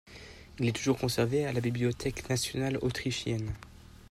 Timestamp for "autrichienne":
2.81-3.53